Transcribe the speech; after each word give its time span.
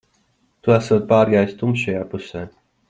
Tu 0.67 0.73
esot 0.77 1.05
pārgājis 1.13 1.55
tumšajā 1.63 2.05
pusē. 2.15 2.47